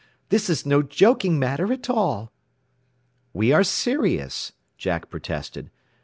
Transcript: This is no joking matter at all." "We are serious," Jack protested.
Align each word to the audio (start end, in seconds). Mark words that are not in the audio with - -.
This 0.29 0.49
is 0.49 0.65
no 0.65 0.81
joking 0.81 1.37
matter 1.37 1.71
at 1.71 1.87
all." 1.87 2.31
"We 3.33 3.51
are 3.53 3.63
serious," 3.63 4.51
Jack 4.75 5.11
protested. 5.11 5.69